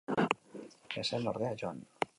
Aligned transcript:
Ez 1.01 1.05
zen, 1.11 1.31
ordea, 1.35 1.55
joan. 1.63 1.87